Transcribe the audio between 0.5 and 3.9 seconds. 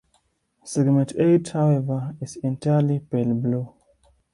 Segment eight, however, is entirely pale blue.